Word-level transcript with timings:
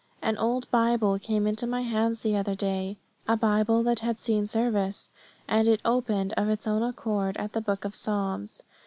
An 0.19 0.35
old 0.39 0.67
Bible 0.71 1.19
came 1.19 1.45
into 1.45 1.67
my 1.67 1.83
hands 1.83 2.21
the 2.21 2.35
other 2.35 2.55
day 2.55 2.97
a 3.27 3.37
Bible 3.37 3.83
that 3.83 3.99
had 3.99 4.17
seen 4.17 4.47
service 4.47 5.11
and 5.47 5.67
it 5.67 5.79
opened 5.85 6.33
of 6.33 6.49
its 6.49 6.65
own 6.65 6.81
accord 6.81 7.37
at 7.37 7.53
the 7.53 7.61
Book 7.61 7.85
of 7.85 7.95
Psalms. 7.95 8.63